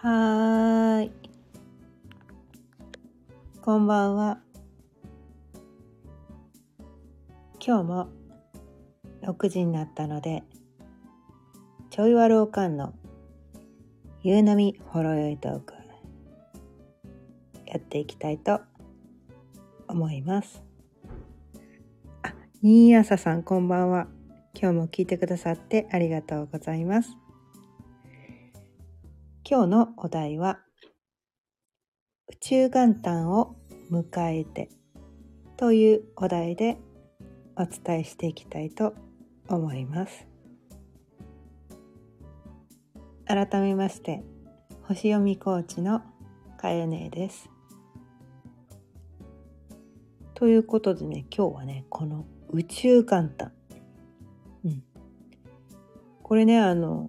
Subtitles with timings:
[0.00, 1.10] はーい。
[3.60, 4.38] こんばんは。
[7.58, 8.08] 今日も
[9.22, 10.44] 6時になったので、
[11.90, 12.94] ちょいわろうかんの
[14.22, 15.74] 夕波ほろよいトーク
[17.66, 18.60] やっていきたいと
[19.88, 20.62] 思います。
[22.22, 24.06] あ、新朝さんこんばんは。
[24.54, 27.16] 今日も聞いてくださってありがとうございます。
[29.50, 30.58] 今日のお題は
[32.30, 33.56] 宇宙元旦を
[33.90, 34.04] 迎
[34.40, 34.68] えて
[35.56, 36.76] というお題で
[37.56, 38.94] お伝えしていきたいと
[39.48, 40.26] 思います。
[43.24, 44.22] 改めまして
[44.82, 46.02] 星読みコーチの
[46.58, 47.48] かよねです。
[50.34, 53.52] ということでね今日はねこの宇宙元旦。
[54.66, 54.84] うん。
[56.22, 57.08] これねあの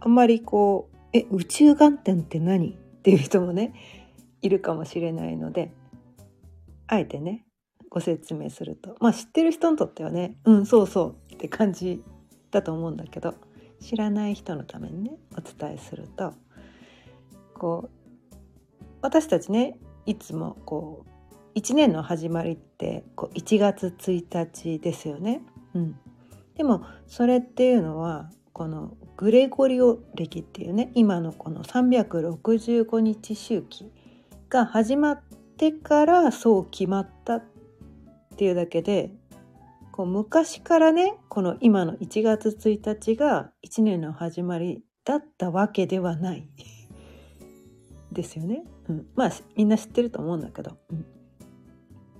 [0.00, 3.74] あんまりこう「え宇宙元旦って何?」っていう人もね
[4.42, 5.72] いるかもしれないので
[6.86, 7.44] あえてね
[7.88, 12.02] ご説明するとまあ知ってる人にとってはねうんそうそうって感じ
[12.50, 13.34] だと思うんだけど
[13.80, 16.32] 知らない人のためにねお伝えすると
[17.54, 17.88] こ
[18.32, 18.36] う
[19.02, 25.40] 私たちねいつもこう1年の始まりってこう1月1日ですよね。
[25.74, 25.98] うん、
[26.54, 33.92] でもそれっていうのはこのグレゴリオ暦っていうね今のこの365日周期
[34.48, 35.22] が始まっ
[35.58, 37.44] てからそう決まったっ
[38.38, 39.12] ていうだけで
[39.92, 46.48] こう昔からねこの今の1月1日が1年の始まりだったわけではない
[48.10, 48.64] ですよね。
[48.88, 50.78] うん、まあみんな知ってると思うんだけど。
[50.88, 51.04] うん、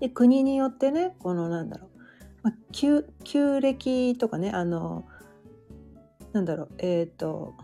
[0.00, 1.90] で国によってねこのなんだろう、
[2.42, 5.06] まあ、旧旧暦とかねあの
[6.36, 7.54] なんだろうえっ、ー、と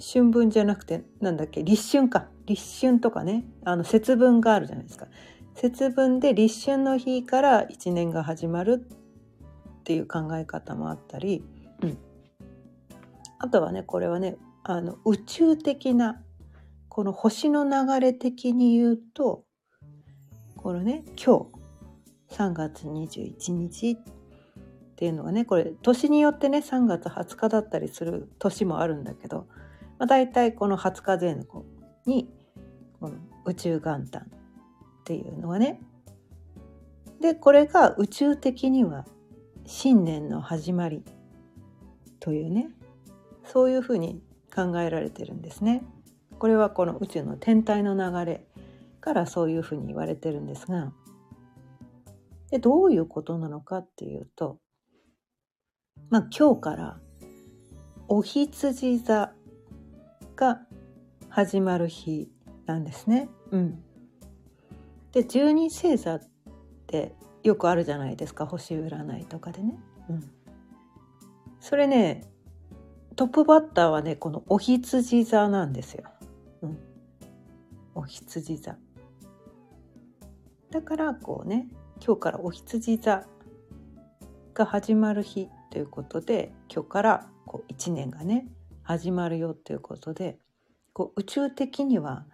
[0.00, 2.28] 春分じゃなくてなんだっけ立春か。
[2.46, 3.44] 立春とかね。
[3.64, 5.08] あの節分があるじゃないですか。
[5.54, 8.86] 節分で立春の日から1年が始まる
[9.80, 11.42] っていう考え方もあったり、
[11.82, 11.98] うん、
[13.40, 16.22] あとはねこれはねあの宇宙的な
[16.88, 19.44] この星の流れ的に言うと
[20.56, 21.48] このね今
[22.30, 24.15] 日3月21日っ
[24.96, 29.46] っていうのはねこれ年によってね3月20日だったりする年もあるんだけど、
[29.98, 31.66] まあ、大体この20日前後
[32.06, 32.30] に
[32.98, 34.24] この宇宙元旦っ
[35.04, 35.82] ていうのはね
[37.20, 39.04] でこれが宇宙的には
[39.66, 41.04] 新年の始まり
[42.18, 42.70] というね
[43.44, 44.22] そういうふうに
[44.54, 45.84] 考えられてるんですね。
[46.38, 48.46] これはこの宇宙の天体の流れ
[49.02, 50.92] からそういうふうに言われてるんですが
[52.50, 54.58] でどういうことなのかっていうと
[56.10, 56.98] まあ今日から
[58.08, 59.32] お羊座
[60.36, 60.60] が
[61.28, 62.30] 始まる日
[62.66, 63.28] なんですね。
[63.50, 63.82] うん、
[65.12, 66.20] で十二星座っ
[66.86, 69.78] てよくあるじゃないですか星占いとかでね。
[70.08, 70.30] うん、
[71.60, 72.24] それね
[73.16, 76.04] トップバッターはねこのお羊座なんですよ。
[76.62, 76.78] うん、
[77.94, 78.76] お羊座。
[80.70, 81.68] だからこうね
[82.04, 83.26] 今日からお羊座
[84.54, 88.48] が始まる日ということで今日からこう1年がね
[88.82, 90.38] 始まるよということで
[90.94, 92.24] こう宇宙的には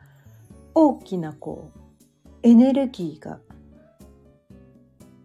[0.76, 3.40] 大きなこうエネルギーが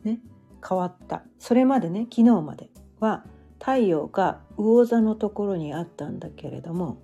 [0.04, 0.20] ね
[0.68, 1.22] 変わった。
[1.38, 3.24] それまでね昨日までは
[3.60, 6.98] 太陽が魚座のところにあったんだけれども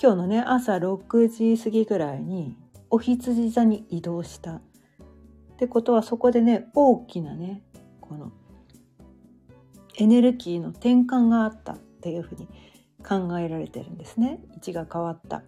[0.00, 2.56] 今日のね朝6時過ぎぐらいに
[2.88, 4.54] お羊座に移動した。
[4.54, 4.60] っ
[5.58, 7.62] てことはそこでね大きなね
[8.00, 8.32] この
[9.96, 12.48] エネルギーの転換があったっていうふうに
[13.06, 14.40] 考えられてるんですね。
[14.54, 15.42] 位置が変わった、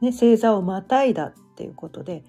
[0.00, 2.24] ね、星座をまたいだっていうことで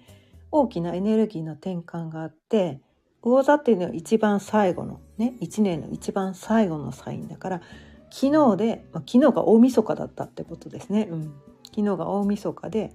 [0.50, 2.80] 大きなエネルギーの転換があって
[3.22, 7.62] 魚座っていうのは一番最後のね1年の一番最後のサインだから
[8.10, 11.34] 昨日で、まあ、昨日が大晦日だったってことですね、うん、
[11.64, 12.92] 昨日が大晦日で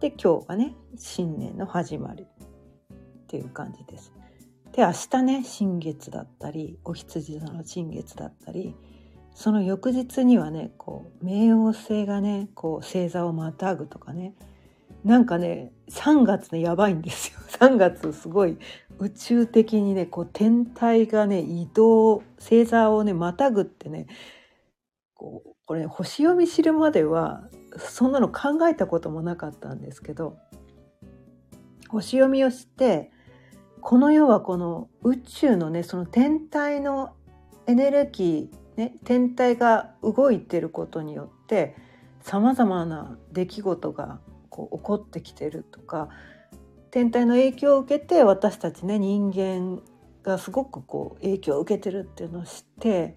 [0.00, 2.26] で今日がね新年の始まりっ
[3.26, 4.17] ていう感じです。
[4.78, 8.76] で明日ね新月だったりお羊座の新月だったり
[9.34, 14.34] その翌日にはねこう冥王星がねこう星座をまたぐとかね
[15.02, 17.40] なんかね3月ねやばいんですよ。
[17.58, 18.56] 3月すごい
[19.00, 24.06] 宇宙的にねこう天体がね移動星座をねまたぐってね
[25.14, 27.48] こうこれ、ね、星読み知るまでは
[27.78, 30.38] そんなの考えたこともなかったんですけど
[31.88, 33.10] 星読みをして
[33.80, 37.14] この世はこの宇宙のねその天体の
[37.66, 41.74] エネルギーね、天体が動いてることによって
[42.20, 44.20] さまざまな出来事が
[44.50, 46.08] こう起こってきてるとか
[46.92, 49.82] 天体の影響を受けて私たちね人間
[50.22, 53.16] がすごくこう影響を受けてるっていうのを知って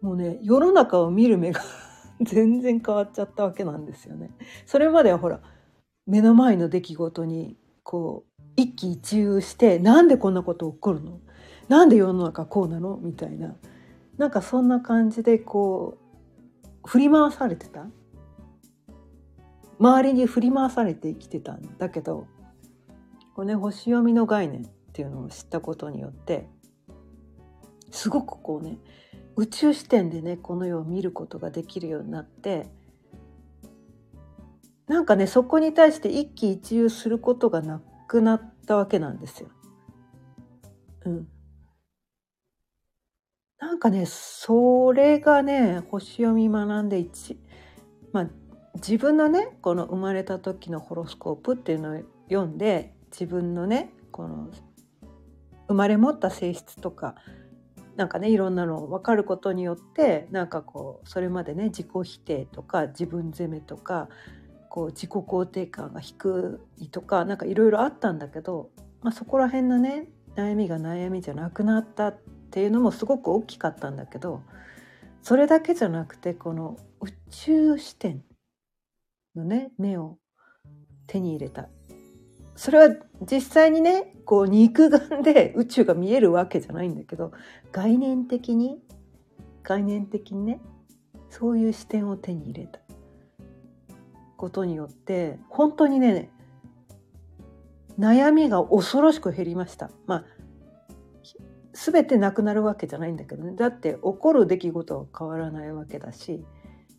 [0.00, 1.60] もうね世の中を見る目が
[2.22, 4.30] 全然変わっちゃったわけなんですよね。
[4.64, 5.40] それまではほら
[6.06, 8.29] 目の前の出来事にこう
[8.60, 11.20] 一喜一憂してなんでこんなこと起こるの？
[11.68, 12.98] なんで世の中こうなの？
[13.00, 13.56] みたいな。
[14.18, 15.96] なんかそんな感じでこ
[16.84, 17.86] う振り回されてた？
[19.78, 22.26] 周りに振り回されて生きてたんだけど
[23.34, 26.46] こう、ね、星読みの概念っていうのを知ったことによって
[27.90, 28.76] すごくこうね
[29.36, 32.66] 宇宙視点でねこの世を見ることができるようになって
[34.86, 39.50] なんかねそこに対して一喜一憂することがなくくなったわけなんですよ。
[41.04, 41.28] うん、
[43.60, 47.38] なんかねそれがね星読み学んで一
[48.12, 48.30] まあ
[48.74, 54.50] 自分のねこの生まれた時のホロスコープっていうのを読んで自分のねこの
[55.68, 57.14] 生まれ持った性質とか
[57.94, 64.08] なんかねいろんなの分かることによってなんかこうそれまでね自己否定とか自分責めとか
[64.70, 68.70] こう自己肯定感が低いとかなんかいろいろあったんだけど、
[69.02, 72.18] まあ、そこら辺のね悩みが悩みじゃなくなったっ
[72.50, 74.42] ていうのもすごく大きかったんだけど
[75.22, 78.22] それだけじゃなくてこの宇宙視点
[79.34, 80.18] のね目を
[81.06, 81.68] 手に入れた。
[82.54, 87.32] それは実際にねこう肉眼で宇宙が見えるわけじゃないんだけど
[87.72, 88.78] 概念的に
[89.62, 90.60] 概念的にね
[91.30, 92.80] そういう視点を手に入れた。
[94.40, 96.30] ことによって本当にね
[97.98, 99.90] 悩みが恐ろしく減りました。
[100.06, 100.24] まあ
[101.74, 103.54] 全てなくなるわけじゃないんだけどね。
[103.54, 106.42] だって起こる出来事は変わらないわけだし、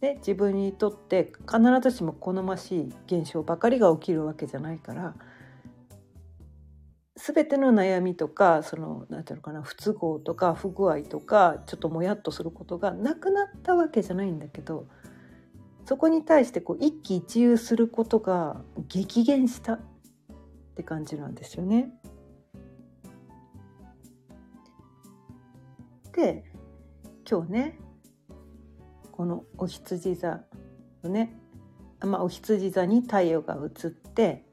[0.01, 5.15] ね、自分にとって必ずしも好ましい現象ばかりが起きるわけじゃないから
[7.15, 14.87] 全ての悩みとかその何て言うのかな不都合とか不具合とかちょっともやっとすることがなくなったわけじゃないんだけど
[15.91, 19.79] そこに対してこう一喜一憂することが激減したっ
[20.73, 21.91] て感じなんですよね。
[26.13, 26.45] で
[27.29, 27.79] 今日ね
[29.11, 30.39] このお羊座
[31.03, 31.37] のね、
[31.99, 34.45] まあ、お羊座に太陽が移って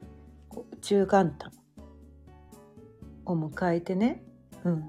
[0.49, 1.53] こう中元旦
[3.23, 4.25] を迎えてね、
[4.65, 4.83] うん、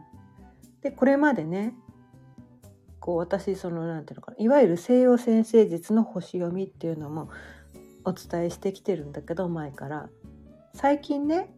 [0.82, 1.76] でこれまでね
[3.00, 7.30] こう私そのなんていうのかないわゆる西洋先生術の星読みっていうのも
[8.04, 10.08] お伝えしてきてるんだけど前から
[10.74, 11.52] 最近ね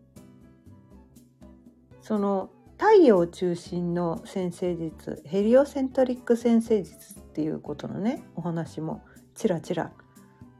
[2.00, 9.02] その太陽中心の先生術ヘリオセントリック先生術っていうことのねお話も
[9.34, 9.92] ちらちら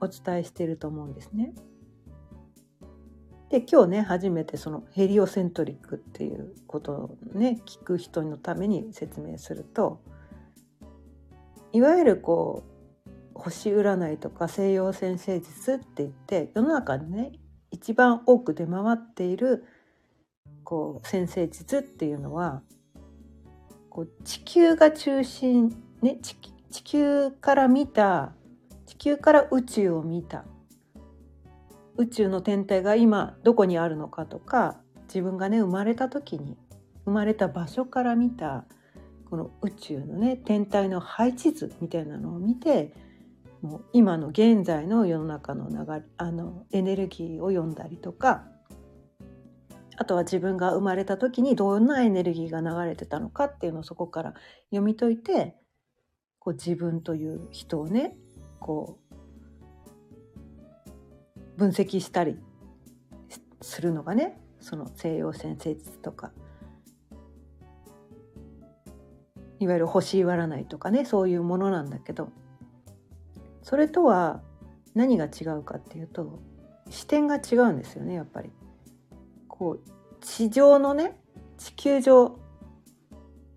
[0.00, 1.52] お伝えしてると思うんですね。
[3.50, 10.00] で今日ね初めてそのヘリオセントリックっていうことをね聞く人のために説明すると
[11.72, 12.72] いわゆるこう
[13.34, 17.32] 星占いとか西洋先生術って言って世の中にね
[17.70, 19.64] 一番多く出回っている
[20.64, 22.62] こう先生術っていうのは
[23.90, 28.32] こう地球が中心、ね、地球から見た
[28.86, 30.44] 地球から宇宙を見た
[31.96, 34.76] 宇宙の天体が今どこにあるのかとか
[35.08, 36.56] 自分がね生まれた時に
[37.04, 38.64] 生まれた場所から見た
[39.32, 42.92] この宇宙のね天体の配置図みたいなのを見て
[43.62, 48.44] もう今の現在の世の中の流れあのエネルギーを読んだりとか
[49.96, 54.34] あとは自分が生まれた時にどんなエネルギーが流れてたのかっていうのをそこから
[54.68, 55.56] 読み解いて
[56.38, 58.14] こう自分という人をね
[58.60, 58.98] こ
[61.56, 62.36] う分析したり
[63.62, 66.32] するのがねその西洋先生術とか
[69.62, 72.30] いわゆる星占いとかねそういうものなんだけど
[73.62, 74.42] それとは
[74.94, 76.40] 何が違うかっていうと
[76.90, 78.50] 視点が違うんですよねやっぱり。
[79.48, 79.80] こう
[80.20, 81.20] 地上のね
[81.56, 82.36] 地球上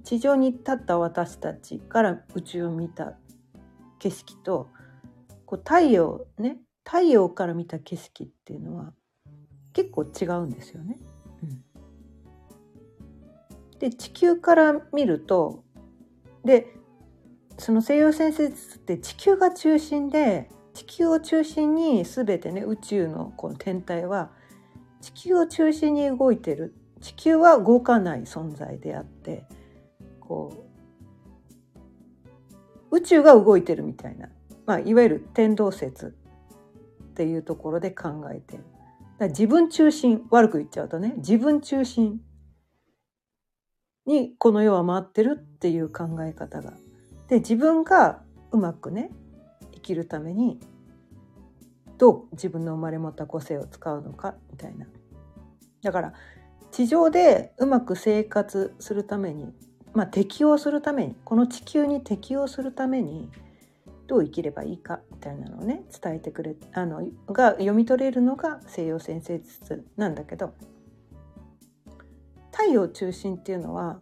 [0.03, 3.17] 地上に立った私たちから宇宙を見た
[3.97, 4.69] 景色と
[5.47, 8.93] こう太陽ね太陽から見た景色っていうのは
[9.73, 10.99] 結構違うんですよね。
[11.41, 11.63] うん、
[13.79, 15.64] で地球から見ると
[16.45, 16.67] で
[17.57, 24.29] その西洋先生術って地球が中心で地球を中心に全てね宇宙のこの天体は
[25.01, 29.45] 地球を中心に動いてる地球は動かない存在であって
[30.19, 30.65] こ
[32.91, 34.29] う宇宙が動いてるみたいな、
[34.65, 36.15] まあ、いわゆる天動説
[37.03, 38.63] っていうところで考えてる。
[39.17, 42.19] だ自分中心悪く言っちゃうとね自分中心
[44.05, 46.73] にこの世は回ってるっていう考え方が。
[47.27, 48.21] で自分が
[48.51, 49.09] うまくね
[49.73, 50.59] 生きるために
[51.97, 54.85] どう自分の生まれ持った個性を使うのかみたいな。
[55.81, 56.13] だから
[56.71, 59.53] 地上でうまく生活するために、
[59.93, 63.29] まあ、適応するためにこの地球に適応するために
[64.07, 70.53] どう生きればいいかみたいなのをね伝えてくれあのが読み取れるのが西洋先生術なんだけど
[72.55, 73.99] 太陽中心っていうのは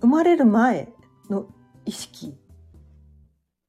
[0.00, 0.88] 生まれる前
[1.28, 1.48] の
[1.84, 2.38] 意識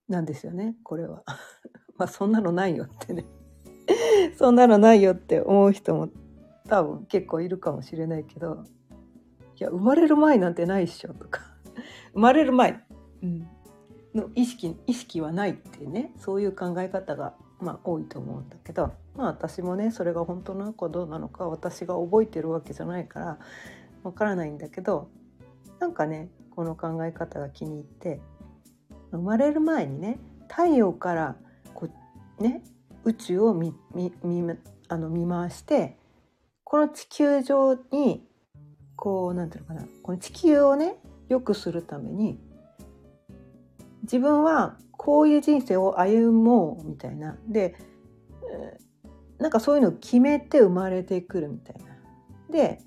[0.08, 1.24] なんですよねこれは。
[1.98, 3.26] まあそんなのないよってね
[4.38, 6.10] そんなのないよって思う人も
[6.68, 8.64] 多分結構いるかもしれないけど
[9.60, 11.42] いや生まれる前なんてないっしょとか
[12.14, 12.86] 生まれる前、
[13.24, 13.48] うん、
[14.14, 23.38] の意識意識はないっていうねそういう考え方がまあ多いと思うんだけどまあ私もねそれが本当なのかどうなのか私が覚えてるわけじゃないから
[24.04, 25.10] わからないんだけど
[25.80, 28.22] なんかねこの考え方が気に入って
[29.12, 31.36] 生まれる前にね太陽から
[32.40, 32.64] ね
[33.04, 34.14] 宇宙を見見
[34.88, 35.98] あの見回して
[36.64, 38.24] この地球上に
[38.96, 40.96] こうなんていうのかなこの地球をね
[41.30, 42.40] 良くするために
[44.04, 47.76] 自分はこういう人生を歩もうみたいなで
[49.38, 51.86] なんかそういうのを決めて生まれてくるみたいな。
[52.52, 52.82] で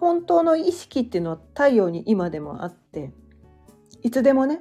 [0.00, 3.12] 本当の意識っていうのは太陽に今でもあって
[4.02, 4.60] いつでもね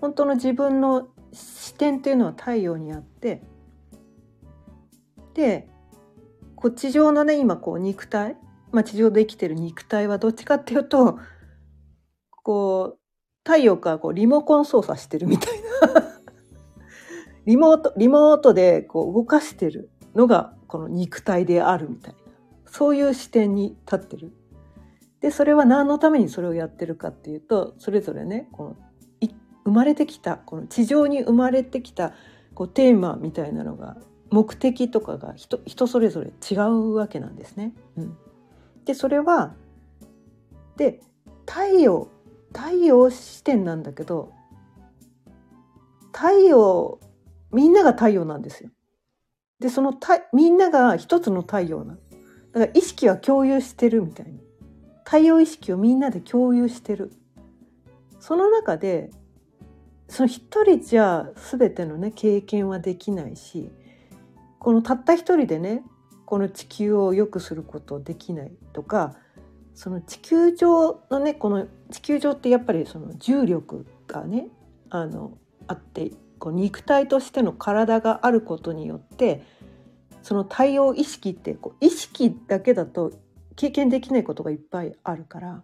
[0.00, 3.42] 本当の自分の視点っていうのは太陽にあって
[5.34, 5.68] で
[6.56, 8.36] こう地上のね今こう肉体、
[8.70, 11.18] まあ、地上で生きてる肉体はどっちかっていうと
[12.30, 13.01] こう
[13.44, 15.62] 太陽からこうリモコン操作してるみたい
[15.94, 16.02] な
[17.46, 22.20] リモートリモートでこう動かしてるのがこの肉体であるみたいな
[22.66, 24.32] そういう視点に立ってる。
[25.20, 28.76] でそれは何のためにそれをやってるかっていうとそれぞれねこの
[29.64, 32.12] 生まれてきたこの地上に生まれてきた
[32.54, 33.96] こうテーマみたいなのが
[34.30, 37.72] 目的とかが人人それぞれ違うわけなんですね。
[37.96, 38.16] うん、
[38.84, 39.54] でそれは
[40.76, 41.00] で
[41.46, 42.08] 太陽
[42.52, 44.32] 太陽視点なんだけど
[46.12, 47.00] 太陽
[47.52, 48.70] みんなが太陽なんですよ。
[49.60, 51.96] でそのたみんなが一つの太陽な。
[52.52, 54.38] だから意識は共有してるみたいな。
[55.04, 57.12] 太陽意識をみんなで共有してる。
[58.20, 59.10] その中で
[60.08, 63.70] その一人じゃ全てのね経験はできないし
[64.58, 65.82] このたった一人でね
[66.26, 69.16] この地球を良くすることできないとか
[69.74, 74.48] その地球上のねこの地球上ってやっぱりその重力がね
[74.90, 79.42] あのあってこう肉体としての体があることによって
[80.22, 83.12] その太陽意識ってこう意識だけだと
[83.56, 85.62] 経験できないことがいっぱいあるから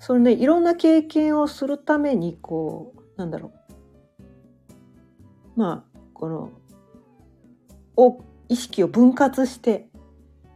[0.00, 3.58] それねいろんな経験をするためにこうなんだろう。
[5.56, 6.50] まあこの
[7.96, 9.87] を意識を分割して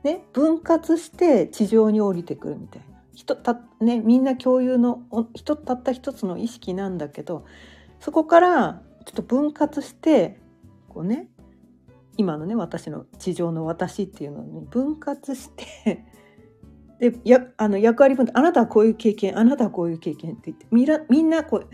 [0.05, 2.93] ね分割して地上に降りてくるみたいな。
[3.15, 5.03] 人た、ね、みんな共有の
[5.35, 7.45] 人たった一つの意識なんだけど
[8.01, 10.41] そこからちょっと分割して
[10.89, 11.29] こうね
[12.17, 16.05] 今のね私の地上の私っていうのに分割して
[16.99, 21.65] でやあの役割分担あなたはこういう経験あなたはこういう経験って言ってみらみんなこ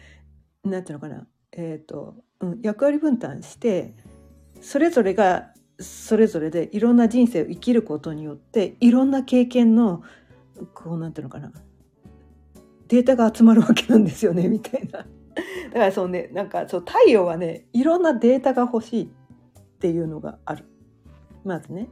[0.65, 3.95] うなんていうのかな、えーとうん、役割分担して
[4.61, 10.03] それぞれがそれぞれでいろんな人生を生きることによっていろんな経験の
[10.75, 11.53] こうなんていうのかな
[12.89, 14.99] データが集まるわけなんですよね みたいな。
[14.99, 15.05] だ
[15.73, 19.09] からそうねなんかそう太陽はねいろんなデータが欲しいっ
[19.79, 20.65] ていうのがある
[21.45, 21.89] まずね。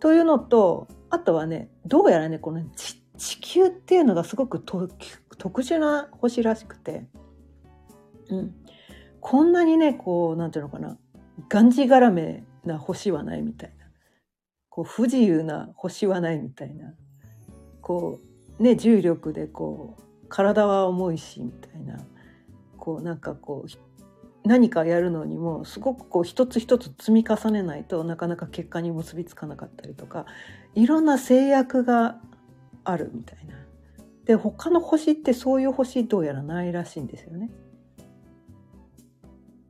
[0.00, 7.04] というのとあとはねどうやらねこの地球っていうのがすごく特殊な星らしくて、
[8.30, 8.54] うん、
[9.20, 10.96] こんなにねこうなんていうのかな
[11.48, 13.86] がんじがらめな星はないみたいな
[14.68, 16.94] こう不自由な星はないみたいな
[17.80, 18.20] こ
[18.58, 21.98] うね重力でこう体は重いしみたいな
[22.78, 30.26] こうなんかこう何かやるのにもすごくこう一つ一つ積み重ねないとなかなか結果に結びつかなかったりとか
[30.74, 32.18] いろんな制約が
[32.84, 33.54] あるみたいな。
[34.24, 37.50] で他の星ってそういう星どうやらないらしいんですよね。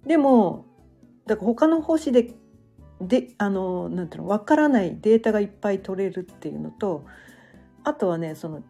[0.06, 0.66] でも
[1.26, 2.34] だから他の星で
[3.08, 7.04] であのなんていうの分からないデータがいっぱい取れるっていうのと
[7.84, 8.62] あとはねその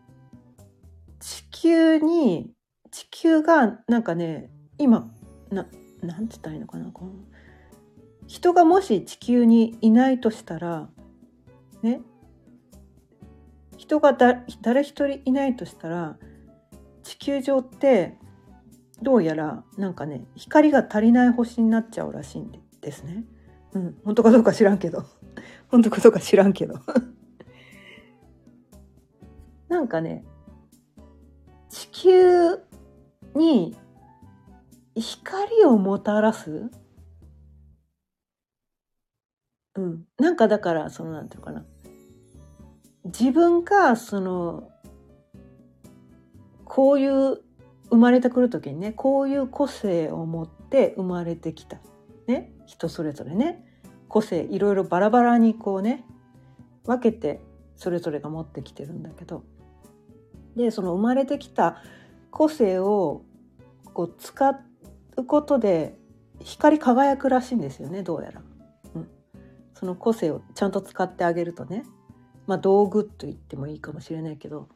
[1.20, 2.52] 地球に
[2.90, 5.10] 地球がなんかね今
[5.50, 5.66] な
[6.02, 7.12] なんて言ったらいいのかなこの
[8.26, 10.88] 人がもし地球にいないとしたら
[11.82, 12.00] ね
[13.76, 16.16] 人がだ誰一人いないとしたら
[17.02, 18.16] 地球上って
[19.02, 23.24] どうやらなんかね光が足りない星になっちゃうらしいんですね。
[23.74, 25.04] うん、本当かどうか知らんけど。
[25.68, 26.74] 本当かどうか知らんけど。
[29.68, 30.24] なんかね
[31.70, 32.58] 地球
[33.34, 33.76] に
[34.94, 36.70] 光をもたらす？
[39.74, 41.64] うん、なんかだからそのなんていうかな。
[43.04, 44.70] 自分がその
[46.64, 47.42] こういう
[47.90, 51.78] 生まれてくる時にねこういう個性を持って生まれてきた、
[52.26, 53.64] ね、人それぞれね。
[54.08, 56.04] 個性いろいろバラバラにこうね
[56.84, 57.40] 分けて
[57.76, 59.44] それぞれが持ってきてるんだけど。
[60.56, 61.82] でその生まれてきた
[62.30, 63.24] 個性を
[63.94, 64.50] こう使
[65.16, 65.96] うことで
[66.40, 68.42] 光り輝くらしいんですよねどうやら、
[68.94, 69.08] うん。
[69.74, 71.84] その個性をちゃんと使ってあげるとね。
[72.46, 74.68] まあ道具と言ってもいいかもしれないけど。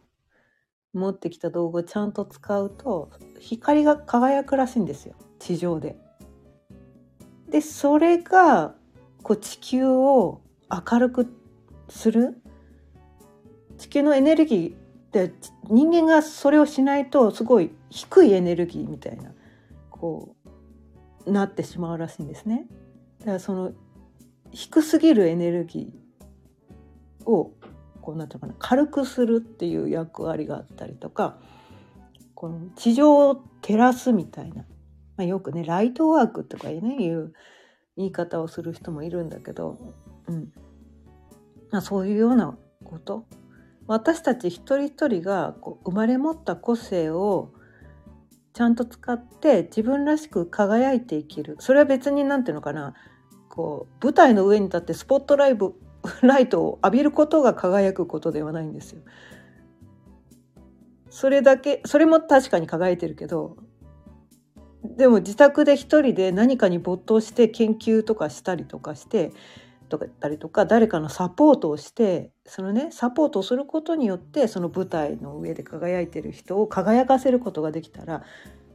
[0.96, 5.98] 持ってきた道具をちゃんと使うと光が輝くらしいんですよ地上で。
[7.50, 8.74] でそれが
[9.22, 11.32] こう地球を明るく
[11.88, 12.40] する？
[13.78, 14.76] 地球のエネルギーっ
[15.10, 15.32] て
[15.68, 19.32] 人間がそれをしないとすごい低いエネルギーみたいな
[19.90, 20.34] こ
[21.24, 22.66] うなってしまうらしいんですね。
[23.20, 23.72] だからその
[24.52, 27.52] 低すぎるエネルギーを
[28.00, 31.38] こうなんていうかな軽くするっていう役割があったりとか
[32.34, 34.64] この地上を照らすみたいな、
[35.16, 37.32] まあ、よくねライトワークとかねいう
[37.96, 39.94] 言い方をする人もいるんだけど、
[40.28, 40.52] うん。
[41.70, 43.26] まあ、そういうようなこと。
[43.86, 47.52] 私たち一人一人がこう生まれ持った個性を
[48.52, 51.56] ちゃんと使って自分らしく輝いて生きる。
[51.60, 52.94] それは別に何ていうのかな。
[53.48, 55.74] こう舞台の上に立ってスポットライブ
[56.22, 59.02] ライトを浴びることが輝くことではないんですよ。
[61.08, 63.56] それだけそれも確かに輝いてるけど
[64.96, 69.32] でも自宅で一人で何かに没頭して研究とかしたりとかして
[69.88, 78.22] とかたりとか誰かのサポートをしてそのねサポートをすることによってその舞台の上で輝いてる人を輝かせることができたら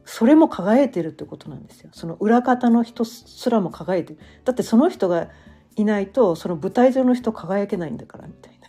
[0.04, 1.90] それも輝いてるってことなんですよ。
[1.92, 4.18] その裏方の人すらも輝いてる。
[4.44, 5.28] だってその人が
[5.76, 8.61] いないとその舞台上の人輝けないんだからみたいな。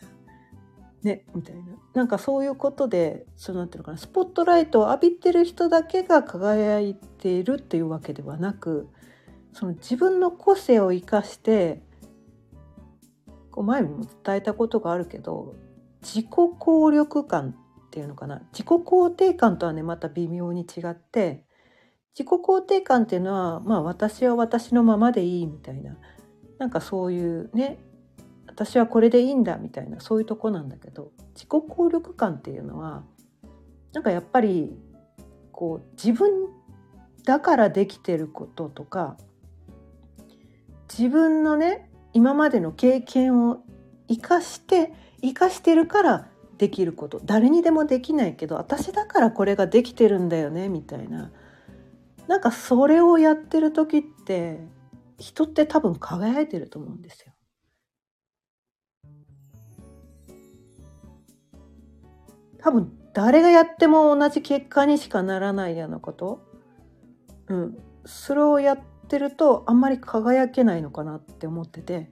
[1.04, 1.62] ねみたいな。
[1.94, 8.90] なんかそういうことでそうなってるかなスポットライトを浴びてる人だけが輝いているっていうわけではなく
[9.52, 11.82] その自分の個性を生かして
[13.52, 15.56] こう前にも伝えたことがあるけど
[16.02, 17.56] 自己効力感
[17.88, 21.46] っていうのかな自己肯定感とはねまた微妙に違って
[22.18, 25.98] 自己肯定感っていうのはまあ私は私のままでいいみたいな
[26.58, 27.80] なんかそういうね
[28.54, 33.04] 私はこれでいいんだみたいなそういうとこなんだけど自己効力感っていうのは
[33.94, 34.78] なんかやっぱり
[35.52, 36.30] こう自分
[37.26, 39.18] だからできてることとか
[40.88, 43.64] 自分のね今までの経験を
[44.08, 46.28] 生かして生かしてるから
[46.60, 51.32] できること誰にでもできないけど私だからこれができてるんだよねみたいな
[52.28, 54.60] なんかそれをやってる時って
[55.18, 57.33] 人って多分輝いてると思うんですよ。
[62.64, 66.42] 多分誰がやっても同じ結果にしかならないようなこと、
[67.48, 72.10] うん、それをやってるとあんまり輝けないのかなって思ってて。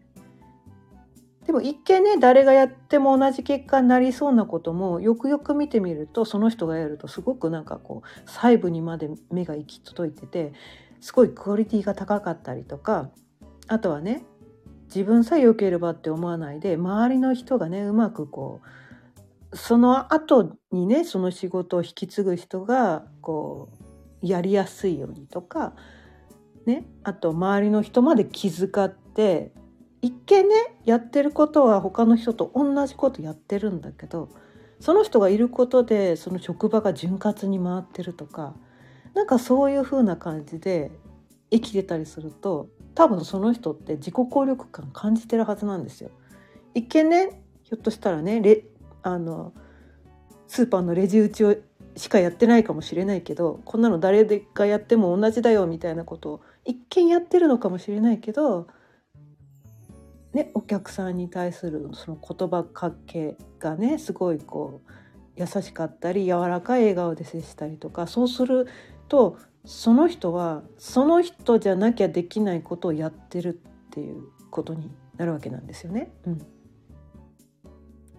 [1.45, 10.53] でも一見ね誰がやっても同じ結果になりそうなこともよくよく見てみるとその人がやるとすごくなんかこう細部にまで目が行き届いてて
[11.01, 13.09] すごいクオリティが高かったりとか
[13.67, 14.23] あとはね
[14.85, 18.80] 自分さえ良ければって思わないで周りの人がねうまくこう
[19.53, 23.69] その後にねその仕事を引き継ぐ人がこ
[24.21, 25.73] うやりやすいようにとか、
[26.65, 29.51] ね、あと周りの人まで気遣って
[30.01, 34.29] 一見ねやってることは他の人と同じことやってるんだけど
[34.79, 38.55] その人がいることでその職場が潤滑に回ってるとか
[39.13, 40.91] なんかそういう風な感じで
[41.51, 46.09] 生きてたりすると多分その人って自己効力感感じてるはずなんですよ。
[46.73, 48.39] 一見ねひょっとしたらね
[49.03, 49.53] あの
[50.47, 51.55] スーパーのレジ打ちを
[51.95, 58.67] しかやってないかもしれないけどこんなの誰がやっても同じだよみたいなことを一見やってるのかもしれないけど、
[60.33, 64.91] ね、お客さんに対するその言葉かけがねすごいこう
[65.35, 68.67] 優しかったり柔らかい笑顔で接したりとかそうする
[69.07, 76.11] とその人はその人じゃなきゃできないことをやってるっていうことになるわけなんですよね。
[76.25, 76.41] うん、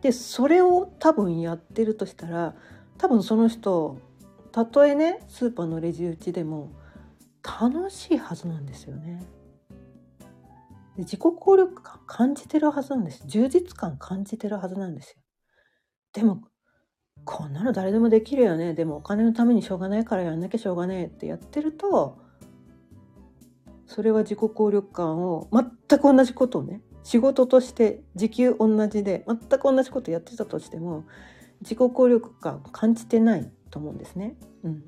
[0.02, 2.54] でそれを多分やってるとしたら
[2.98, 3.98] 多分その人
[4.50, 6.72] たとえねスーパーのレジ打ちでも
[7.42, 9.24] 楽しいはずなんですよね。
[10.96, 15.22] で自己効力感感じてるはずなんです充実感感じてるはずなんですよ。
[16.12, 16.42] でも
[17.24, 22.18] こんなの誰でもできるよねでもお金のためにしょうがないからやんなきゃしょうがねえってやってると
[23.86, 31.04] それは自己効力感を全く同じことをね仕事として時給同じで全く同じことやってたとしても
[31.60, 34.36] 自己効力感感じてないと思うんですね。
[34.62, 34.84] うん、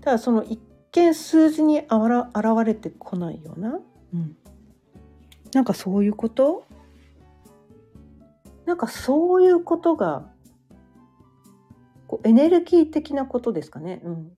[0.00, 0.60] ただその一
[0.92, 3.80] 見数字にあら現れてこないような、
[4.14, 4.36] うん、
[5.52, 6.64] なんかそういうこと？
[8.64, 10.28] なんかそういうことが
[12.08, 14.00] こうエネルギー的なことですかね。
[14.04, 14.32] うん、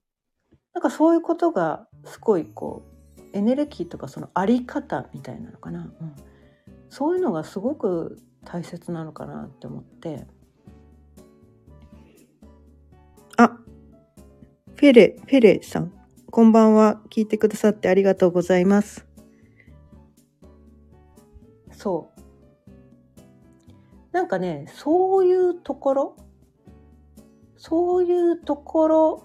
[0.73, 2.89] なんかそういうことがすごいこう
[3.33, 6.15] エネルギーとかそのあり方みたいなのかな、うん、
[6.89, 10.25] そういうのがすごく大切なのかなって思って。
[13.37, 13.57] あ
[14.75, 15.93] フェレフェレさん。
[16.31, 17.01] こんばんは。
[17.09, 19.05] 聞いてくださってありがとうございます。
[21.71, 22.19] そう。
[24.11, 26.15] なんかねそういうところ？
[27.57, 29.23] そういうところ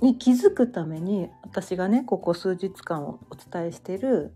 [0.00, 4.34] に気づくために私がねここ数日間お伝えしている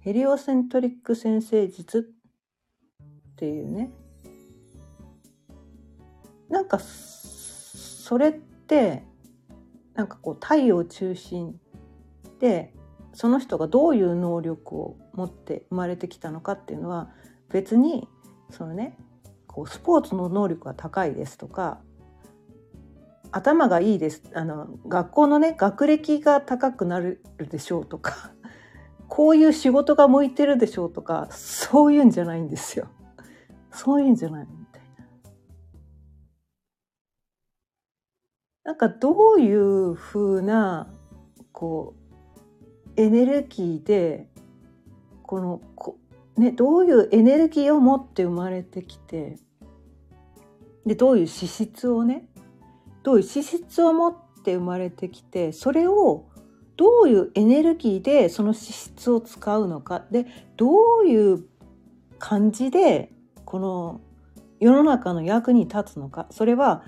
[0.00, 2.10] ヘリオセントリック先生術
[3.32, 3.90] っていうね。
[6.48, 9.04] なんかそれって
[9.94, 11.60] なんかこう太陽中心
[12.40, 12.74] で
[13.12, 17.10] その人がどういう能力を持って生まれてきたのかっていうのは
[17.50, 18.08] 別に
[18.50, 18.96] そのね
[19.46, 21.80] こうスポーツの能力が高いですとか
[23.32, 28.32] 頭がいいですあの学校のね学歴が高くなるでしょうとか
[29.08, 32.86] こういう仕事が向いてるでしょうとかそういうんじゃないんですよ。
[33.72, 35.04] そういうんじゃないみたいな。
[38.64, 40.92] なんかどういうふうな
[41.52, 41.94] こ
[42.96, 44.28] うエネルギーで
[45.22, 45.96] このこ
[46.40, 49.36] ね、どういうエネルギーを持って生まれてきて
[50.86, 52.29] でどういう資質をね
[53.02, 56.26] どういう資質を持って生まれてきてそれを
[56.76, 60.06] どういうエネルギーでその資質を使うのか。
[60.10, 60.70] でど
[61.02, 61.44] ういう
[62.18, 63.12] 感じで
[63.44, 64.00] この
[64.60, 66.26] 世の中の役に立つのか。
[66.30, 66.82] それは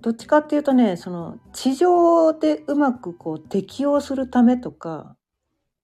[0.00, 5.16] どっちかっていうとねその地上でうまくこう適応するためとか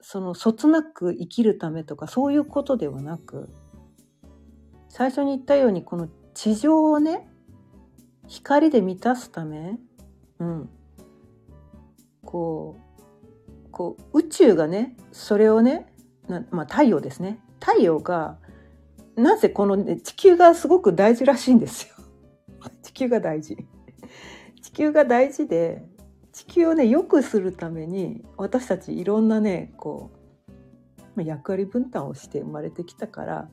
[0.03, 3.49] そのそつなく生きるためとかそういうことではなく
[4.91, 7.30] 最初に言ったようにこの地上をね
[8.31, 9.77] 光で満たすため、
[10.39, 10.71] うん、
[12.25, 12.79] こ
[13.67, 15.93] うこう宇宙がねそれをね
[16.53, 18.39] まあ、太陽ですね太陽が
[19.17, 21.97] なぜこの、ね、地球がすごく大事らしいんですよ。
[22.83, 23.57] 地球が大事。
[24.63, 25.85] 地球が大事で
[26.33, 30.11] 地球をね良くするために私たちいろんなねこ
[31.17, 33.49] う役割分担をして生まれてきたから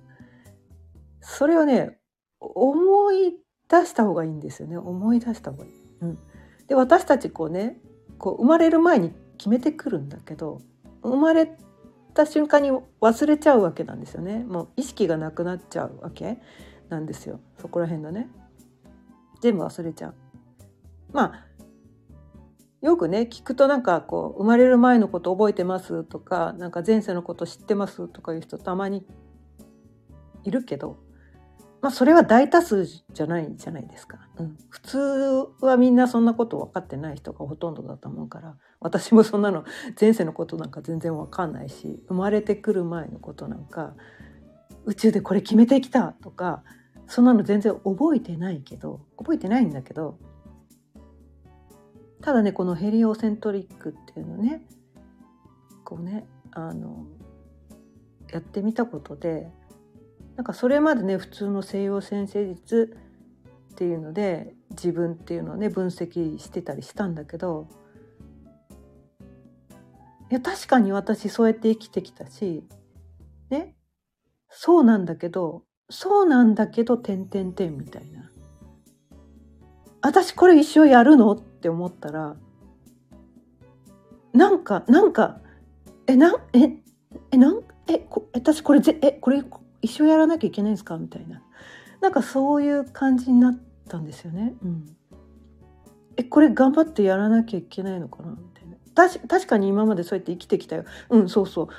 [1.19, 1.97] それをね
[2.39, 3.35] 思い
[3.69, 4.77] 出した方がいいんですよね。
[4.77, 5.71] 思い出した方がいい。
[6.01, 6.19] うん、
[6.67, 7.77] で私たちこうね
[8.17, 10.61] こう生まれる前に決めてくるんだけど
[11.03, 11.51] 生まれ
[12.13, 14.43] た瞬間に忘れちゃうわけなんですよね。
[14.43, 16.39] もう意識がなくなっちゃうわけ
[16.89, 17.39] なんですよ。
[17.59, 18.29] そこら辺のね。
[19.41, 20.13] 全部忘れちゃう。
[21.11, 21.47] まあ
[22.81, 29.05] よくね聞くとなんかこう生まれる前のこと覚えてますとかなんか前世のこと知ってますとかいう人たまに
[30.43, 30.97] いるけど
[31.81, 34.97] まあそれは大多数じゃないじゃないですか、うん、普通
[35.61, 39.63] はみんなそんなこと分かってない人がほとんどだと思うから私もそんなの
[39.99, 43.93] 前世のことなんか全然分かんないし生まれてくる前のことなんか
[44.85, 46.63] 宇宙でこれ決めてきたとか
[47.07, 50.17] そんなの全然覚えてないけど覚えてないんだけど
[52.21, 54.61] ただねこのヘリオセントリックっていうのね
[55.83, 57.05] こうねあの
[58.31, 59.49] やってみたことで
[60.37, 62.97] なんかそれまでね普通の西洋先生術
[63.71, 67.67] っていうので自分っていうのをね分析してたりしたんだけど
[70.29, 72.63] いや確かに私そうやって生きてきたし
[73.49, 73.75] ね
[74.49, 78.29] そうなんだけどそうなんだけど点点点みたいな。
[80.01, 82.35] 私これ一生やるのって思ったら
[84.33, 85.41] なんかなんか
[86.07, 86.77] えなんえ
[87.31, 89.43] えなんえこ私これぜえこれ
[89.81, 90.97] 一生やらなきゃいけないんですか？
[90.97, 91.41] みたいな。
[92.01, 93.59] なんかそういう感じになっ
[93.89, 94.53] たんですよね。
[94.63, 94.85] うん、
[96.15, 98.31] えこれ頑張ってやらなきゃいけないのかな？
[98.31, 98.77] みたいな。
[99.27, 100.85] 確かに今までそうやって生きてきたよ。
[101.09, 101.69] うんそうそ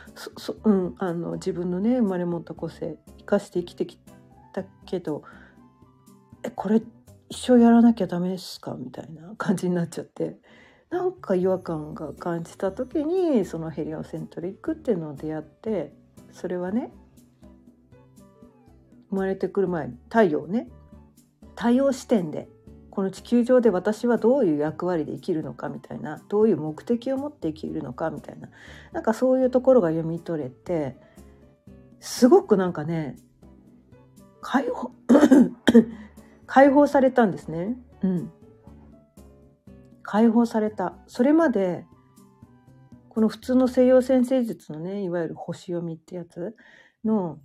[0.65, 0.71] う。
[0.71, 3.99] うん、あの自分のね生まれ持った個性生かして生きてき
[4.53, 5.23] たけど
[6.45, 6.81] えこれ
[7.29, 8.75] 一生やらなきゃダメですか？
[8.79, 10.39] みたいな 感じになっちゃって。
[10.91, 15.93] なんか違和感が感じた時にそのヘリオセントリックっていうのを出会って
[16.33, 16.91] それはね
[19.11, 20.69] 生まれてくる前に太陽ね。
[21.57, 22.49] 太陽視点で
[22.91, 28.49] この地球上で私はどういう役割で生きるのかみたいなどういう目的を持って生きるのかみたいな
[28.93, 30.97] なんかそういうところが読み取れて
[32.01, 33.17] すごくなんかね
[34.41, 34.93] 解放
[36.47, 37.77] 解放されたんですね。
[38.03, 38.33] うん、
[40.03, 40.95] 解放された。
[41.07, 41.87] それまで
[43.11, 46.57] この普通の西洋先生術のねいわゆる星読みってやつ
[47.05, 47.39] の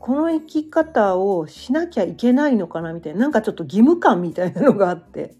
[0.00, 5.34] この生き方をしなきゃいけないのかなみたいななんかちょっと義務感みたいなのがあって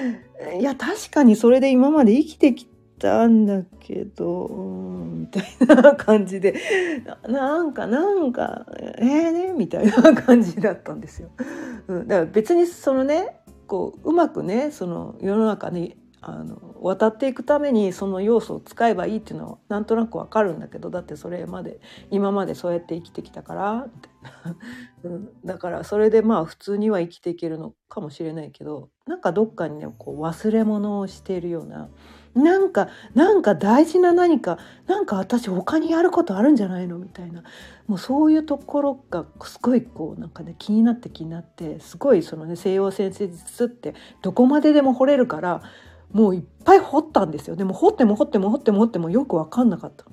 [0.58, 2.66] いや確かにそれで今まで生きてき
[2.98, 5.44] たんだけどみたい
[5.82, 6.54] な感じで
[7.28, 8.66] なんかなんか
[8.98, 11.28] ええー、ねみたいな感じだったんですよ。
[11.88, 23.86] うん、だから別にそのねこううまくねその世の中にあの渡っていくためにその要素を使えばいいっていうのはなんとなくわかるんだけどだってそれまで今までそうやって生きてきたから
[25.04, 31.88] うん、だからそれでまあ普通には生きていけるのかもしれないけどなんかどっかにねこう忘れ物をしているような
[32.34, 37.42] なんかなんか大事な何かなんか私他にやることあるんじゃないのみたいな。
[37.86, 45.62] もうそういうところがすごいこうなんかね気になって気になってすごいそのね西洋先生術ってどこまででも掘れるから
[46.12, 47.56] もういっぱい掘ったんですよ。
[47.56, 50.04] でも掘っても掘っても掘っても掘ってもよく分かんなかった。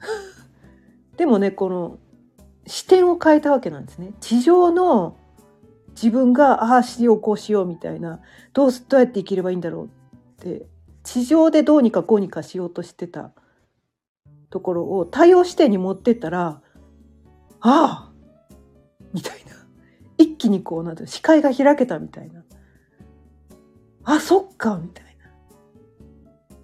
[1.16, 1.98] でもねこの
[2.66, 4.12] 視点を変えたわけなんですね。
[4.20, 5.16] 地上の
[5.90, 8.20] 自分がああしようこうしようみたいな
[8.52, 9.88] どうどうやって生きればいいんだろうっ
[10.38, 10.66] て
[11.02, 13.32] 地上でどうにかこうにかしようとしてた
[14.50, 16.60] ところを太陽視点に持ってったら
[17.60, 18.12] ああ
[19.12, 19.54] みたいな。
[20.18, 22.43] 一気にこうなんて視界が開けたみたいな。
[24.04, 26.56] あそっかみたいな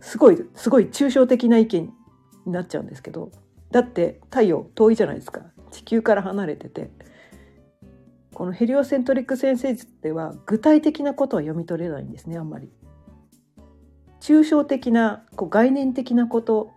[0.00, 1.92] すごいすごい抽象的な意見
[2.46, 3.32] になっちゃうんですけど
[3.70, 6.90] だって太陽遠いじゃないですか地球から離れてて
[8.32, 12.70] このヘリオセントリック先生術では具体的なことは読み取れないんですねあんまり。
[14.20, 16.72] 抽象的なこう概念的なこと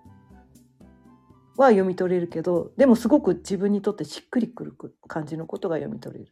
[1.57, 4.73] は読み取れるけどでもすごく自分にとってしっくりくる
[5.07, 6.31] 感じのことが読み取れる。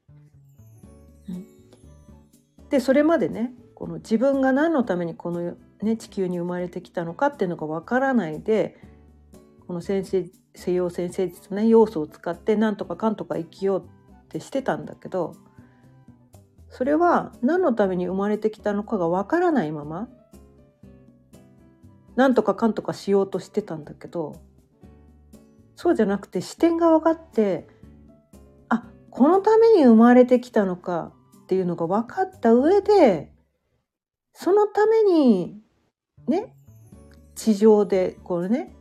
[2.69, 8.75] でそれまでねこの自分が何のためにこの、ね、地球に生まれてきたのかっていうのがわからないで
[9.67, 15.35] この先生西洋先生術の、ね、要素を使って何とかかんとか生きようってしてたんだけど
[16.71, 20.09] それは何のために生まれてきたのかがわからないまま
[22.15, 24.41] 何とかかんとかしようとしてたんだけど
[25.75, 27.67] そうじゃなくて視点が分かって
[28.69, 31.11] あこのために生まれてきたのか
[31.43, 33.36] っていうのが分かった上で
[34.39, 35.57] そのために
[36.27, 36.53] ね
[37.33, 38.75] 地上でこれね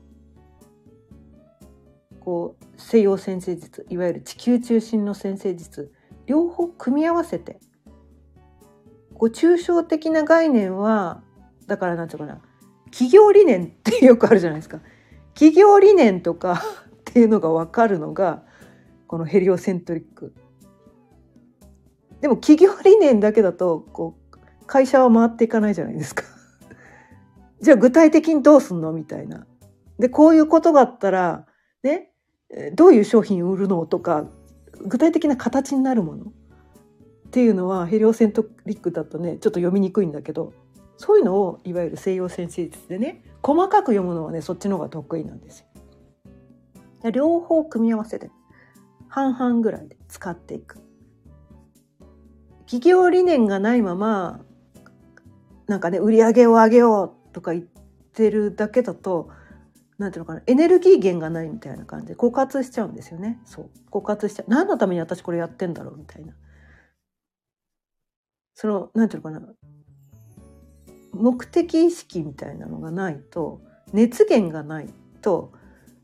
[2.20, 5.90] こう西洋先生術いわゆる地球中心の先生術
[6.26, 7.58] 両方組み合わせて
[9.14, 11.22] こう抽象的な概念は
[11.66, 12.42] だからなんていうかな
[12.90, 14.80] 企業理念ってよくあるじゃないですか。
[15.34, 16.62] 企業理念とか
[16.96, 18.44] っていうのが分かるのが
[19.06, 20.34] このヘリオセントリック。
[22.20, 24.25] でも企業理念だけだとこう
[24.66, 26.24] 会社は回っていかないじゃないですか。
[27.60, 29.46] じゃあ具体的にどうすんのみたいな。
[29.98, 31.46] で、こういうことがあったら、
[31.82, 32.12] ね、
[32.74, 34.28] どういう商品を売るのとか、
[34.82, 40.52] 具体的な形になるものっていうのはヘリオセントリックだとね、ちょっと読みにくいんだけど、
[40.96, 45.66] そういうのをいわゆる西洋先生術でね、細かく読むのはね、そっちの方が得意なんですよ。
[47.12, 48.30] 両方組み合わせて
[49.08, 50.78] 半々ぐらいで使っていく。
[52.66, 54.40] 企業理念がないまま
[55.66, 57.64] なんかね売り上げを上げようとか言っ
[58.12, 59.30] てるだけだと
[59.98, 62.08] なんていうのかなエネルギー源がないみたいな感じ。
[62.08, 63.40] で枯渇しちゃうんですよね。
[63.44, 63.70] そう。
[63.90, 64.50] 枯渇しちゃう。
[64.50, 66.34] 何のために私これやってんだろうみたいな。
[68.54, 69.52] そのなんていうのかな。
[71.12, 75.52] 目的意識みたいなのがないと熱源がないと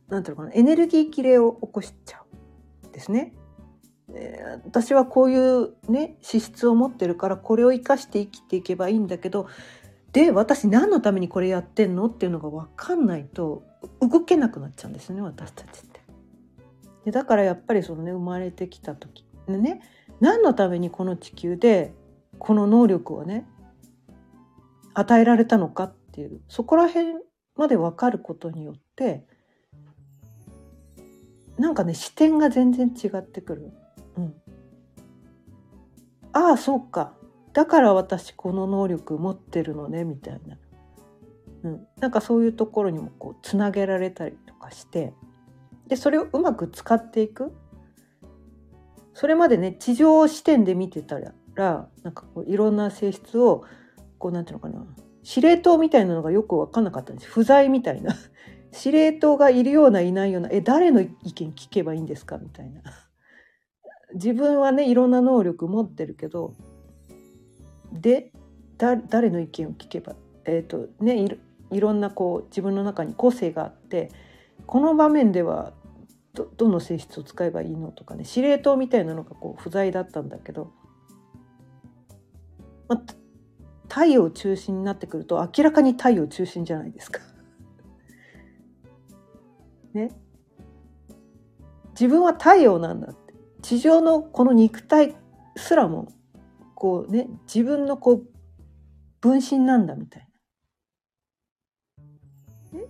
[0.08, 2.22] なんていうのかなエネルギー切れを起こしちゃ
[2.84, 3.34] うんですね。
[4.14, 9.48] え私はこういうね資質を持ってるからこれを生かして生きていけばいいんだけど
[10.12, 12.06] で私何のためにこれやってんの？
[12.06, 13.62] っていうのが分かんないと
[14.00, 16.00] 動けなくなっちゃうんですね私たちって。
[17.06, 19.80] でだからやっぱりそのね生まれてきた時でね
[20.20, 21.94] 何のためにこの地球で
[22.38, 23.46] この能力をね
[24.94, 27.14] 与えられたのかっていうそこら辺
[27.56, 29.24] まで分かることによって
[31.58, 33.72] なんかね視点が全然違ってくる。
[34.16, 34.34] うん、
[36.32, 37.14] ああそうか。
[37.52, 40.58] だから私この能力持ってるのねみたいな、
[41.64, 45.12] うん、なんかそういうところにもこうつなげられたりとかして。
[45.88, 47.52] でそれをうまく使っていく。
[49.14, 51.18] それまでね地上視点で見てた
[51.54, 53.64] らなんかこういろんな性質を
[54.18, 54.86] こうなんていうのかな。
[55.22, 57.28] 司令塔みたいなのがよく分かんなかったんです。
[57.28, 58.14] 不在みたいな。
[58.72, 62.38] 司令塔がいるようないないようなえ誰の意見聞けばいいんですか？
[62.38, 62.80] みたいな。
[64.14, 66.54] 自分はねいろんな能力持ってるけど
[67.92, 68.32] で
[68.78, 71.28] 誰の意見を聞けばえっ、ー、とねい
[71.76, 74.10] いろんなこう自分の中に個性があって
[74.66, 75.72] この場面では
[76.34, 80.72] どどの性質を使えばいいのとかね司令塔みたいなのがこう不在だったんだけど、
[82.88, 83.02] まあ、
[83.88, 87.20] 太陽中心になってくると明らかに太陽中心じゃないですか。
[89.92, 90.10] ね。
[91.90, 93.14] 自分は太陽なんだ
[93.62, 95.14] 地上のこの肉体
[95.56, 96.08] すらも
[96.74, 98.26] こうね自分のこう
[99.20, 100.22] 分身なんだみたい
[102.72, 102.80] な。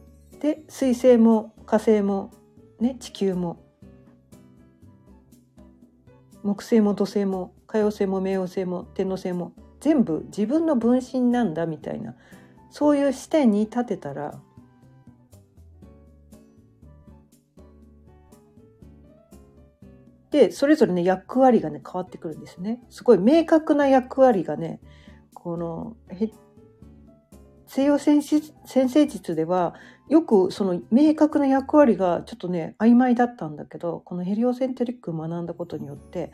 [0.41, 2.33] で水星も火星も
[2.81, 3.63] ね地球も
[6.43, 12.17] 木星も土星も海王星も冥王星も天王星も全部自分の分身なんだみたいな
[12.71, 14.41] そういう視点に立てたら
[20.33, 22.81] でそれぞれね役割がね変わってくるんですね。
[22.91, 24.81] すごい明確な役割がね
[25.35, 25.97] この
[27.67, 29.75] 西洋先生術では
[30.09, 36.33] よくその明確な役割がちょっとね曖昧だったんだけどこのヘリオセントリックを学んだことによって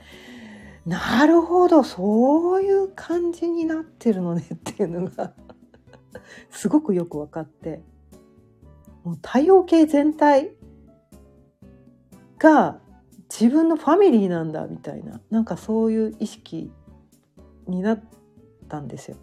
[0.86, 5.32] なるほどそういう感じになってるのね っていうのが
[6.50, 7.82] すごくよく分かって。
[9.04, 10.50] もう太陽系全体
[12.38, 12.78] が
[13.30, 16.72] 自分のファミリーなんだみたいななんかそういう意識
[17.66, 18.02] になっ
[18.68, 19.16] たんですよ。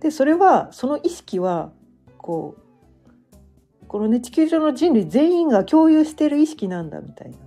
[0.00, 1.72] でそれはその意識は
[2.18, 7.38] こうこのね地球上の人類全員が共有している意識なんだみたいな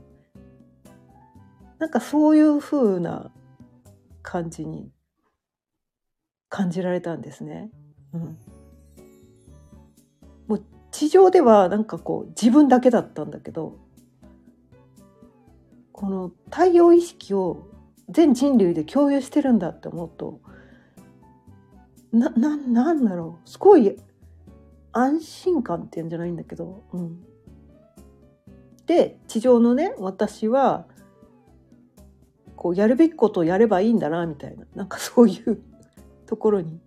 [1.79, 3.31] なんかそういう風な
[4.21, 4.91] 感じに
[6.49, 7.71] 感じられたんですね。
[8.13, 8.37] うん、
[10.47, 13.79] もう地上ではなんかこう自分だけだったんだけど
[16.01, 17.67] この太陽意識を
[18.09, 20.41] 全人類で共有してるんだって思うと
[22.11, 23.49] なななんだろう。
[23.49, 23.95] すごい
[24.91, 27.23] 安心感っていうんじゃないんだけど、うん、
[28.87, 30.87] で地上のね私は
[32.55, 34.65] こうやるべきことをやればいいんだなみたいな。
[34.73, 35.61] なんかそういう
[36.25, 36.81] ところに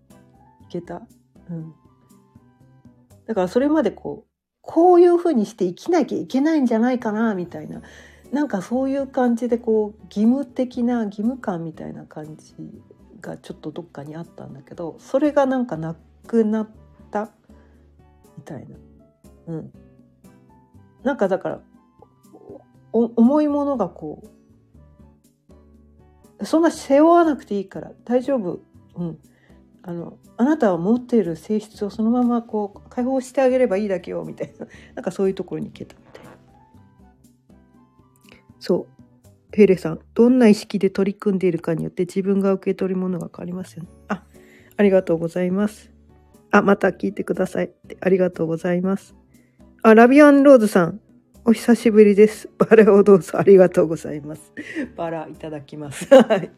[0.62, 1.06] 行けた、
[1.48, 1.72] うん、
[3.26, 7.80] だからそれまでこうこういうふうにして生きなきゃいけないんじゃないかなみたいな。
[8.34, 12.56] なんかそういう感じでこう義務的な義務感みたいな感じ
[13.20, 15.94] がちょっとどっかにあったんだけどそれがなんかな
[16.26, 16.68] くなっ
[17.12, 17.30] た
[18.36, 18.76] みたいな。
[19.46, 19.72] うん、
[21.04, 21.60] なんかだから
[22.92, 24.24] 重いものがこ
[26.40, 28.58] うそんな背負わなくていいから大丈夫、
[28.96, 29.18] うん、
[29.82, 34.66] あのあなたは持っている性質をそのままこう解放してあげればいいだけよみたいな
[34.96, 35.94] なんかそういうところに行けた。
[38.64, 39.26] そう。
[39.50, 43.90] ペレさん、どんな意識で取り組んでいるかによって自分が受け取るものが変わりますよね。
[44.08, 44.22] あ、
[44.78, 45.92] ありがとうございます。
[46.50, 47.70] あ、また聞いてください。
[48.00, 49.14] ありがとうございます。
[49.82, 51.00] あ、ラビアンローズさん、
[51.44, 52.48] お久しぶりです。
[52.56, 54.50] バラをどうぞありがとうございます。
[54.96, 56.06] バラいただきます。
[56.16, 56.50] はい。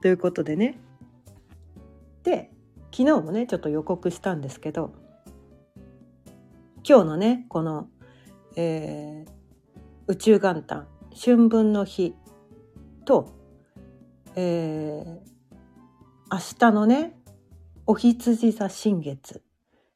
[0.00, 0.80] ということでね。
[2.22, 2.50] で、
[2.90, 4.94] 昨日もね、ちょっと予告したんですけど、
[6.82, 7.90] 今日のね、この、
[8.56, 9.35] えー、
[10.08, 12.14] 宇宙元旦春分の日
[13.04, 13.34] と、
[14.36, 15.26] えー、
[16.30, 17.18] 明日のね
[17.86, 19.42] お羊座新月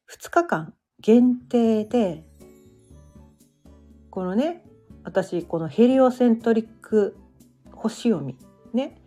[0.09, 2.25] 2日間限定で
[4.09, 4.63] このね
[5.03, 7.15] 私このヘリオセントリック
[7.73, 8.37] 星読み
[8.73, 9.01] ね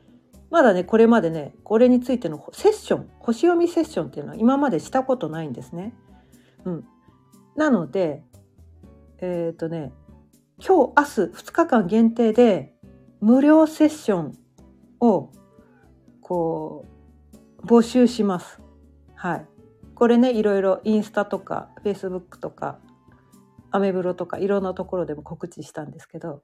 [0.50, 5.94] まだねこれまでねこれについてのセッション星読みセッションっていうのは今までしたことないんですね。
[6.64, 6.84] うん、
[7.56, 8.22] なので
[9.18, 9.92] えっ、ー、とね
[10.58, 12.74] 今日明日2日間限定で
[13.20, 14.38] 無料セッション
[15.00, 15.30] を
[16.20, 16.86] こ
[17.62, 18.60] う募集します。
[19.14, 19.46] はい。
[19.94, 22.78] これねいろいろインスタとかフェイスブックとか
[23.70, 26.42] アメブロとかいろんなところでも告知したんですけど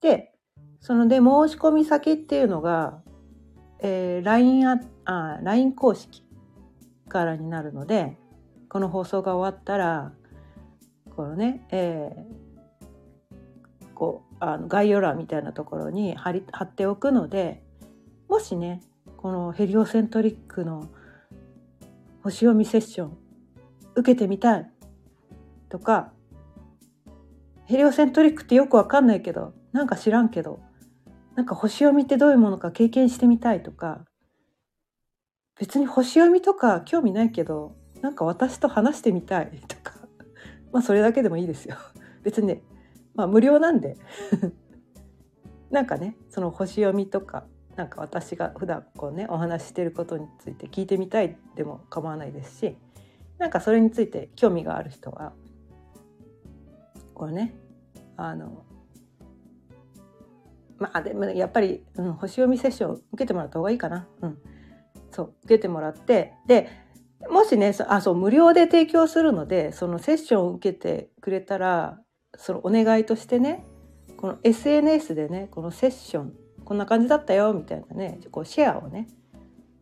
[0.00, 0.32] で
[0.80, 3.02] そので申し込み先っていうのが、
[3.80, 6.24] えー、LINE, ああ LINE 公式
[7.08, 8.16] からになるので
[8.68, 10.12] この放送が終わったら
[11.14, 12.41] このね、えー、
[14.02, 17.62] こうあの概要欄みたいなところに貼り貼っておくので
[18.28, 18.82] もしね
[19.16, 20.88] このヘリオセントリックの
[22.24, 23.16] 星読みセッション
[23.94, 24.68] 受けてみたい
[25.68, 26.10] とか
[27.66, 30.58] ヘリオセントリックってよくわかんないけどなんか知らんけど
[31.36, 34.04] なんか星読みってどういうものか経験してみたいとか
[35.60, 39.94] 別に星読みとか興味ないけどなんか私と話してみたいとか
[40.72, 41.76] まあそれだけでもいいですよ。
[42.24, 42.62] 別にね
[43.14, 43.96] まあ無料なんで
[45.70, 47.44] なんかねその星読みとか
[47.76, 52.76] なんか私が普段こうねお話ししてることについて聞いてみたいでも構わないですし
[53.38, 55.32] なんかそれについて興味がある人は
[57.14, 57.54] これね
[58.16, 58.64] あの
[60.78, 64.08] まあでもやっぱり、うん、星読みセッション受けてもらった方がいいかな。
[64.20, 64.38] うん、
[65.12, 66.68] そう受けてもらってで
[67.30, 72.01] もしねあそう無料で提供するのでそのセッションを受けてくれたら
[72.36, 73.64] そのお願いとしてね
[74.16, 76.32] この SNS でねこのセッション
[76.64, 79.08] こんな感じだったよみたいなねこうシェアをね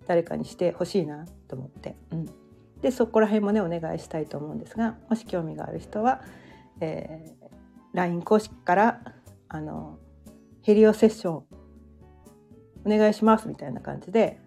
[0.07, 2.26] 誰かにしてほしいなと思って、うん、
[2.80, 6.22] でそこら辺もねお願いしたいと思うんですがもし興味がある人は、
[6.80, 7.46] えー、
[7.92, 9.01] LINE 公式から
[9.48, 9.98] あの
[10.62, 11.44] ヘリオセッションお
[12.86, 14.40] 願いしますみたいな感じで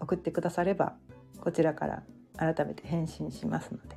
[0.00, 0.94] 送ってくだされば
[1.40, 2.02] こちらから
[2.36, 3.96] 改めて返信しますので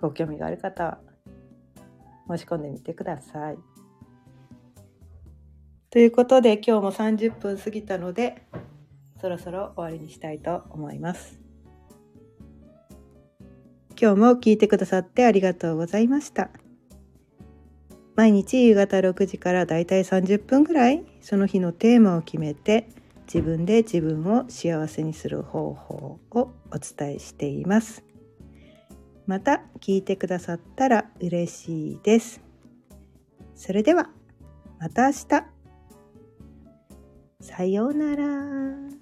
[0.00, 0.98] ご興味がある方は
[2.28, 3.58] 申し込んでみてください。
[5.90, 8.46] ということで今日も30分過ぎたので
[9.20, 11.38] そろそろ終わりにしたいと思います。
[14.00, 16.50] 今日も聞いてくださってありがとうございました。
[18.16, 22.88] 毎日夕方6時からだいたい30分ぐらいその日のテーマを決めて
[23.32, 28.09] 自分で自分を幸せにする方法をお伝えしています。
[29.30, 32.40] また聞いてくださったら嬉しいです。
[33.54, 34.10] それでは
[34.80, 35.44] また明日。
[37.40, 38.99] さようなら。